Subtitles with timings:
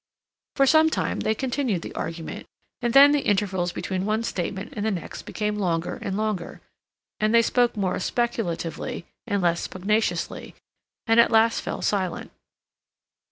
[0.55, 2.47] For some time they continued the argument,
[2.81, 6.59] and then the intervals between one statement and the next became longer and longer,
[7.19, 10.55] and they spoke more speculatively and less pugnaciously,
[11.05, 12.31] and at last fell silent.